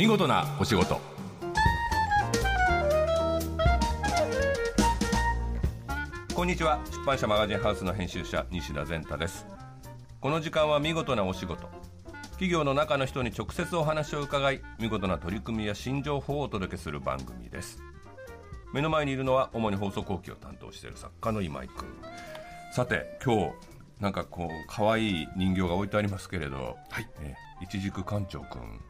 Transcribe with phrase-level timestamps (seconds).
[0.00, 0.98] 見事なお仕事。
[6.34, 6.80] こんにちは。
[6.90, 9.46] 出版社マガジンハウスの編集者西田善太です。
[10.22, 11.68] この時間は見事なお仕事。
[12.30, 17.82] 企業の中の人に直接お話を伺い見事な取り組みや新情報をお届けする番組です。
[18.72, 21.86] 目の前にいるのは主に放送後期を担当している作家の今井君。
[22.72, 23.52] さて今日
[24.00, 27.06] なんかこう可愛い人形が置いてありますけれど、はい。
[27.20, 28.80] えー、一軸館長くん、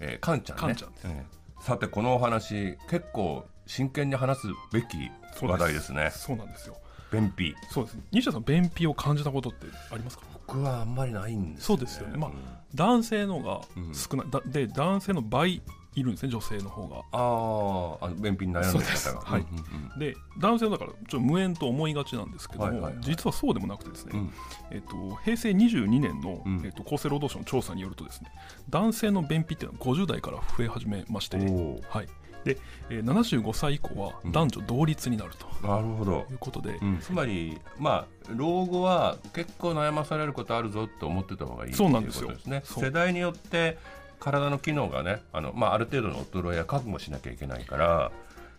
[0.00, 0.60] えー、カンちゃんね。
[0.60, 1.06] カンちゃんです。
[1.06, 5.10] えーさてこのお話結構真剣に話すべき
[5.42, 6.10] 話題ですね。
[6.14, 6.76] そうなんですよ。
[7.10, 7.54] 便秘。
[7.70, 7.98] そうです。
[8.12, 10.24] 西田さん便秘を感じたことってありますか？
[10.34, 12.18] 僕はあんまりないんですそうですよね。
[12.18, 12.36] まあうん。
[12.74, 13.94] 男性のがうん。
[13.94, 15.62] 少ない、だで男性の倍
[15.96, 16.96] いるんですね女性の方が。
[17.12, 19.20] あーあの便秘に悩んでる方が。
[19.20, 19.40] はい。
[19.40, 24.32] うんうんで男性だからちょっと無縁と思いがちなんですけども、実はそうでもなくてですね、うん。
[24.70, 26.62] えっと、平成22年の、うん。
[26.62, 28.30] えっと、厚生労働省の調査によるとですね
[28.68, 32.08] 男性の便秘っていうのは50代から増え始めまして、はい。
[32.44, 32.58] で
[32.90, 34.32] えー75歳以降はうん。
[34.32, 35.66] 男女同率になると。
[35.66, 36.26] なるほど。
[36.30, 36.98] いうことで、うん。
[37.00, 42.32] つまり、まあ、老後は結構悩まされることあるぞと思ってた方がいいそうなんですよ。
[42.44, 43.78] ね世代によって
[44.18, 48.12] 体の機能がねあの、まあ、ある程度の衰えや覚悟しなきゃいけないから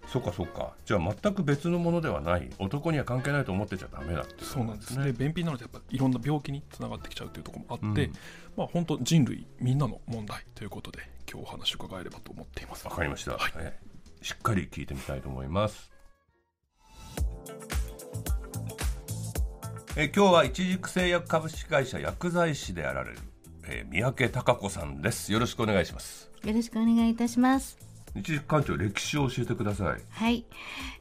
[0.08, 0.72] そうかそうか。
[0.86, 2.50] じゃあ全く別のものではない。
[2.59, 5.11] 男には関係ないと思ってちゃダメだっていそうなんですね。
[5.11, 8.13] で便秘になるとやっぱいろんな病気につながってきちゃうというところもあって、うん。
[8.55, 12.88] まあ本当人類みんなの問題ということで今日お話を伺えればと思っています。
[12.88, 13.52] わかりました、はい。
[13.58, 13.78] え
[14.22, 15.91] しっかり聞いてみたいと思います。
[19.97, 23.17] え今日は一軸製薬株式会社薬剤師であられる、
[23.67, 27.86] えー三宅孝子さんですよろしくお願いしますよろしくお願いいたします。
[28.19, 30.45] 一軸館長歴史を教えてくださいはい。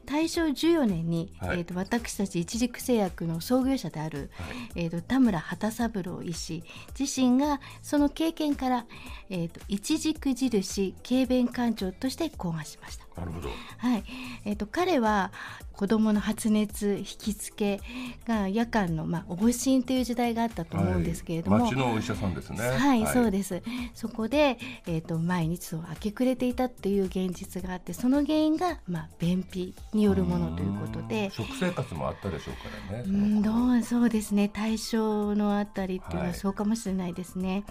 [0.05, 4.31] 大正14年に、はいえっ、と私たち一軸製薬の創業者である、
[4.75, 6.63] えっ、と田村畑三郎医師
[6.97, 8.85] 自身がその経験から
[9.29, 13.05] えっ、と一軸印軽便館長として考案しました。
[13.17, 14.03] なるほどはい。
[14.45, 15.31] えっ、と彼は
[15.73, 17.79] 子供の発熱引きつけ
[18.27, 23.61] が夜間のまあおぼしんという時代があったと思うんですけれども、はい、町のお医者さんですねはい、そうです。
[23.93, 24.57] そこで、
[24.87, 31.29] えー、と毎日明け暮れていたっていう現実があってその原因が、まあ、便秘によるものということで。
[31.31, 33.03] 食生活もあったでしょうからね。
[33.07, 34.49] うんどうそうですね。
[34.49, 36.33] 大正のあたりっていうのははい。
[36.33, 37.63] そうかもしれないですね。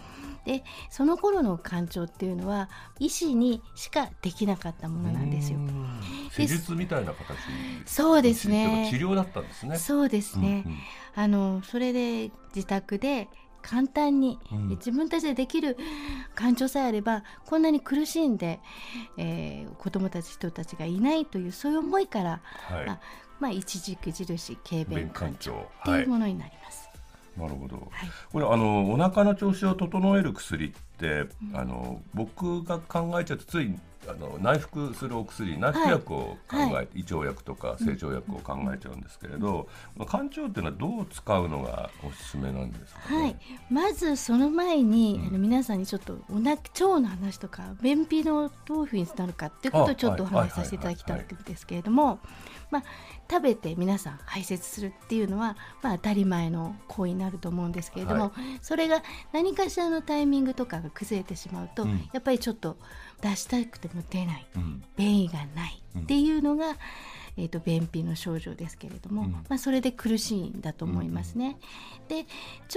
[0.45, 2.71] でその頃の館長っていうのは
[3.01, 5.59] 医師にしかできなかったものなんですよ。
[5.59, 5.63] う。
[5.63, 6.01] ん。
[6.31, 7.37] 施術みたいな形
[7.85, 8.89] そうですね。
[8.91, 9.77] 治療だったんですね。
[9.77, 10.79] そうですね、うんうん。
[11.15, 13.29] あのそれで自宅で
[13.69, 14.69] 簡単に、うん。
[14.71, 15.77] 自分たちでできる
[16.35, 18.61] 感情さえあればこんなに苦しんで、
[19.17, 22.89] えー子どもたち人たちがいないというそういう思いから、はい。
[22.89, 23.01] あ
[23.39, 26.89] まあ、一軸印軽便感情長っていうものになります。
[27.37, 28.11] なるほど、はい。
[28.33, 33.75] これあのお腹の調子を整える薬って、あの僕が考えちゃうとつい
[34.09, 36.89] あの内服するお薬内服薬を考えて、はい。
[36.95, 39.69] 胃腸薬とか成長薬を考えちゃうんですけれど、
[40.09, 43.37] 肝腸っていうのはどう使うのがおすすめなんですか、ね、はい、
[43.71, 52.21] まずその前に、あの皆さんにちょっとおな腸の話とか便秘のどういうふうになるかっていうことをちょっとお話しさせていただきたいんですけれども、
[52.71, 52.83] まあ、
[53.31, 59.03] 食べて皆さん排泄するっていうのは、まあ、当たり前の行為になると思うんですけれども、はそれが
[59.33, 62.09] 何かしらのタイミングとかが崩れてしまうと、うん。
[62.13, 62.77] やっぱりちょっと
[63.23, 64.83] 出したくても出ないうん。
[64.97, 66.77] 便意がないっていうのが、
[67.37, 69.33] えー、と便秘の症状ですけれども、うん。
[69.33, 71.59] まあ、それで苦しいんだと思いますね。
[72.09, 72.27] で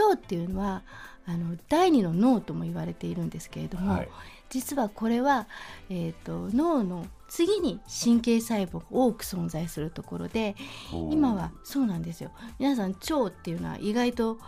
[0.04, 0.84] 腸っていうのは
[1.26, 4.10] あの第二の脳とも言われているんですけれども、はい。
[4.50, 5.48] 実はこれは、
[5.90, 10.56] えー、と脳の次に神経細胞が多く存在するところで
[11.12, 12.32] 今はそうなんですよ。
[12.58, 14.40] 皆さん腸っていうのは意外と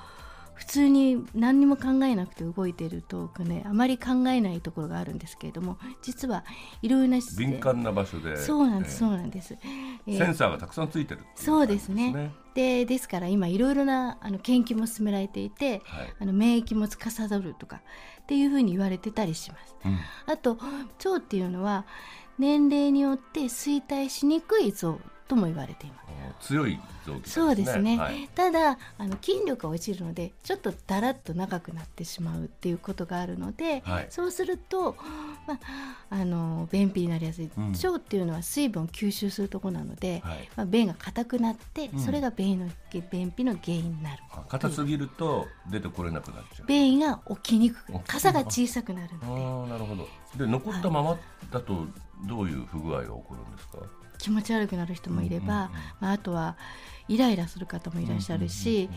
[0.62, 6.46] 普通に何にも考えなくて動いているとかねあまり考えないところがあるんですけれども実は
[6.84, 9.58] いろいろな敏感な場所でそうなんです、えそうなんです。
[10.06, 12.32] えーーセンサーがたくさんついてるっていそうですね。
[12.54, 17.82] でですから今いろいろなあの研究も進められていて、はいあの免疫も司るとか
[18.22, 19.76] っていうふうに言われてたりします。
[19.84, 19.98] うん
[20.28, 20.60] あと
[21.04, 21.88] 腸っていうのは
[22.38, 25.00] 年齢によって衰退しにくい臓
[25.32, 25.96] とも言われていま
[26.42, 26.50] す。
[26.50, 28.28] 強い臓器なんそうですね、はい。
[28.36, 34.08] ただあの筋力が落ちるのでちょっとだらっと長くなってしまうっていうことがあるので、はい。
[34.10, 34.98] そうすると、
[35.48, 35.60] まあ、
[36.10, 37.72] あの便秘になりやすい、うん。
[37.72, 40.50] 腸っていうのは水分を吸収するところなので、はい。
[40.58, 42.00] まあ、便が硬くなって、うん。
[42.00, 44.24] それが便の便秘の原因になる。
[44.32, 46.68] あ硬すぎると出てこれなくなっちゃう。
[46.68, 50.08] 便意が起きにくく傘が小さくなるあのーなるほど。
[50.36, 51.18] で残ったまま
[51.52, 51.86] だと
[52.26, 53.78] どういう不具合が起こるんですか？
[54.22, 56.58] 気持ち悪くなる人もいれば、まあ、あとは
[57.08, 58.90] イライラする方もいらっしゃるし、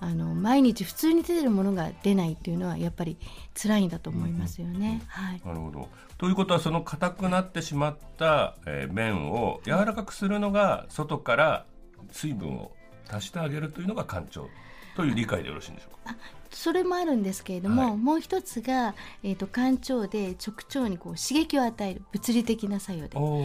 [0.00, 3.16] あの毎日普通に出てるものが出ないっていうのはやっぱり
[3.54, 5.02] 辛いんだと思いますよね。
[5.06, 5.88] はい、なるほど。
[6.18, 11.66] ということはその硬くなってしまった、えー麺を柔らかくするのが外から
[12.10, 12.72] 水分を
[13.08, 14.48] 足してあげるというのが干潮
[14.96, 16.16] という理解でよろしいんでしょうか？
[16.50, 17.96] それもあるんですけれども、はい。
[17.96, 23.38] もう一つが、えー、と肝腸で直腸にこう刺激を与える物理的な作用で、お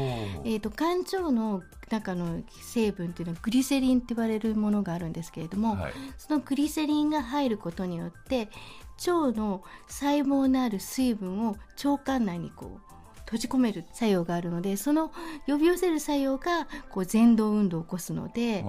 [0.43, 5.93] えー、と肝腸の中の成分っていうのはグリセリンって言われるものがあるんですけれども、はい。
[6.17, 8.49] そのグリセリンが入ることによって
[9.07, 12.87] 腸の細胞のある水分を腸管内にこう
[13.21, 15.11] 閉じ込める作用があるのでその
[15.47, 18.65] 呼び寄せる作用がこう前動運動を起こすので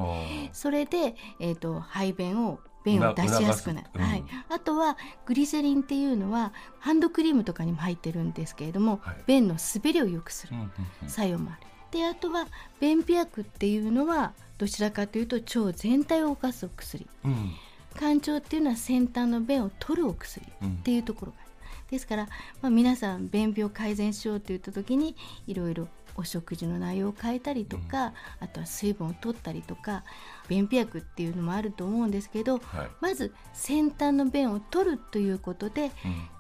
[0.53, 4.02] それで、えー、と排便を便を出しやすくなる、うん。
[4.02, 4.96] はい、あとは
[5.26, 9.17] グリセリンっていうのはハンドクリームとかにも入ってるんですけれども、はい。
[9.26, 10.70] 便の滑りを良くするうんうん
[11.02, 11.08] うん。
[11.08, 11.61] 作用もある。
[11.90, 12.46] であとは
[12.81, 17.06] 便秘薬っていうのはどちらかというと腸全体を動かすお薬。
[17.25, 17.52] うん。
[17.96, 21.50] 肝腸っていうのは先端の便を取るお薬っていうところがある、
[21.90, 22.29] ですから、
[22.61, 25.88] まあ、皆さん便秘を改善しようといった時にいろいろ
[26.19, 30.05] お食事の内容を変えたりとか、あとは水分を取ったりとか
[30.49, 32.88] 便秘薬っていうのもあると思うんですけど、はい。
[33.00, 35.93] まず先端の便を取るということで、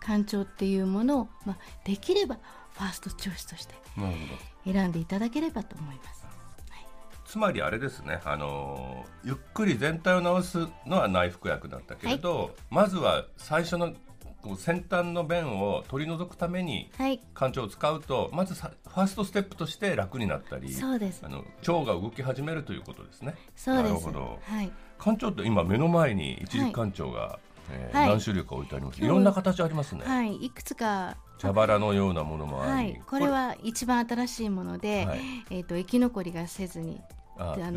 [0.04, 2.38] 肝腸っていうものを、まあ、できれば
[2.74, 3.74] ファーストチョイスとして
[4.64, 6.18] 選んでいただければと思います。
[7.24, 13.92] つまりあれですね、あのーゆっくり全体を治すのは内服薬だったけれど、まずは最初の
[14.42, 21.22] こう先端の便を取り除くためにはい、肝腸を使うとまずさファーストステップとして楽になったりそうです。
[21.24, 23.34] あの腸が動き始めるということですね。
[23.56, 23.92] そうです。
[23.92, 24.38] なるほど。
[24.42, 24.70] はい、
[25.00, 27.38] 肝腸って今目の前に一軸肝腸が、
[27.70, 28.08] えーはい。
[28.08, 35.20] 何種類か置いてあります、いろんな形ありますね、はい、いくつか茶バラのようなものもあり、はい、これは一番新しいもので、はい。
[35.50, 37.00] えっ、と生き残りがせずに、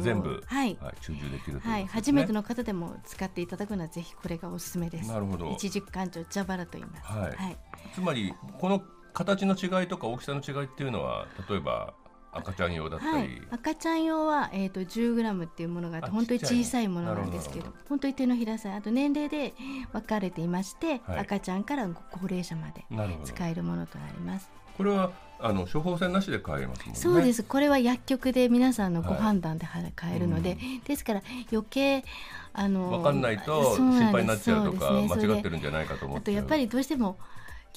[0.02, 0.78] 全部、はい。
[1.02, 5.10] 注入できるね、はい、初めての方でも使っていただくのはぜひこれがおすすめです。
[5.10, 5.52] なるほど。
[5.52, 7.12] 一軸館長蛇腹と言います。
[7.12, 7.32] はい。
[7.36, 7.58] はい、
[7.94, 8.82] つまりこの
[9.14, 11.94] 形の違いとか大きさの違いっていうのは例えば
[12.34, 19.54] 赤ちゃん用だったり、はい、赤ちゃん用は、えー、と10グラムっていうものがあってあ本当に小さいものなんですけど本当に手のひらさんあと年齢で
[19.92, 21.20] 分かれていまして、はい。
[21.20, 22.86] 赤ちゃんからご高齢者まで
[23.26, 24.50] 使えるものとなります。
[24.82, 26.96] これはあの処方箋なしで買えますもんね。
[26.96, 27.44] そうです。
[27.44, 30.80] これは薬局で皆さんのご判断では買えるので、うん。
[30.82, 32.04] ですから余計
[32.54, 35.08] あの分かんないと心配になっちゃうとかそうね。
[35.08, 36.22] 間違ってるんじゃないかと思っちゃう。
[36.22, 37.20] あとやっぱりどうしても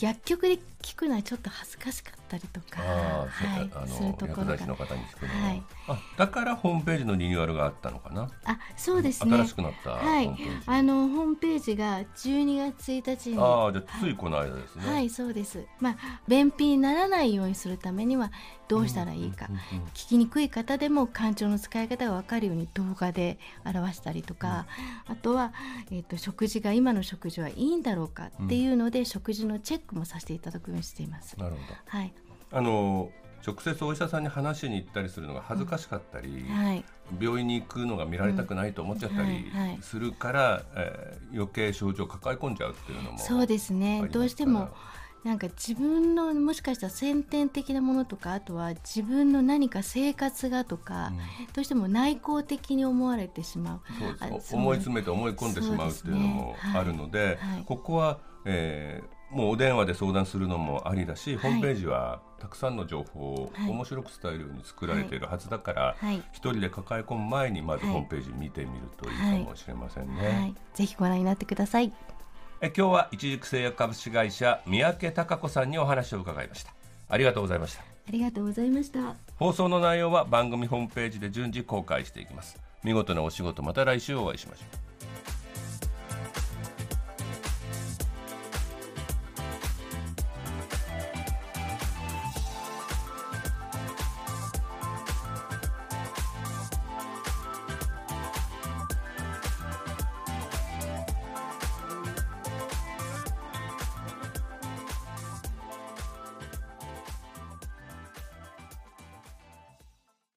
[0.00, 4.52] 薬局で聞くのはちょっと恥ずかしかったりとか、あーはいあのところが。
[4.52, 5.62] 薬剤師の方に聞くのは、はい。
[5.88, 8.30] あだからホームページのリニューアルがあったのかな。
[8.44, 9.36] あそうですね。
[9.36, 10.30] 新しくなったホはい
[10.66, 13.38] あのホームページが12月1日に。
[13.38, 15.64] ああじゃあついこの間ですね、はいそうです。
[15.80, 15.96] まあ
[16.28, 18.32] 便秘にならないようにするためには
[18.68, 19.60] どうしたらいいか、うんうん
[19.94, 24.66] 聞きにくい方でも肝腸の使い方が分かるように動画で表したりとか、
[25.06, 25.52] あとは、
[25.90, 31.38] えー、と食事が今の食事はいいんだろうかっていうので、食事のチェックもさせていただくようにしています。
[31.38, 32.12] なるほはい、
[32.50, 33.10] どあの
[33.46, 36.84] 直接お医者さんに話しに行ったりするのが恥ずかしかったり、はい、
[37.20, 44.08] 病院に行くのが見られたくないと思っちゃったりうんはいはいするから、えー余計症状を抱え込んじゃうっていうのもそうですね。
[44.12, 44.68] どうしても
[45.24, 51.12] なんか自分のもしかしたら先天的なものとかあとは自分の何か生活がとか、
[51.54, 53.80] どうしても内向的に思われてしまう。
[54.52, 57.64] 思い詰めて思い込んでしまうっていうのもあるのではい。
[57.66, 70.28] ここは、えーもうお電話で相談するのもありだし、いホームページはたくさんの情報をはい面白く伝えるように作られているはずだから、はい一人で抱え込む前にまずはいホームページ見てみるといいかもしれませんね。
[70.28, 71.92] はい、ぜひご覧になってください。
[72.60, 76.72] え今日は一軸製薬株式会社三宅孝子さんにお話を伺いました。
[77.08, 77.82] ありがとうございました。
[77.82, 79.24] ありがとうございました。
[79.36, 84.83] 放送の内容は番組ホームページで順次公開していきます見事なお仕事また来週お会いしましょう